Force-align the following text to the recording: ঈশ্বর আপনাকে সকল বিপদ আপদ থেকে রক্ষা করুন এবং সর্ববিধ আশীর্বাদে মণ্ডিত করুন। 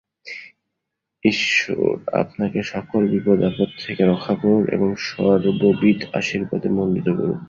ঈশ্বর 1.23 1.91
আপনাকে 2.13 2.59
সকল 2.63 3.01
বিপদ 3.07 3.39
আপদ 3.43 3.69
থেকে 3.85 4.01
রক্ষা 4.05 4.33
করুন 4.35 4.63
এবং 4.67 4.89
সর্ববিধ 5.07 5.99
আশীর্বাদে 6.13 6.69
মণ্ডিত 6.69 7.07
করুন। 7.09 7.39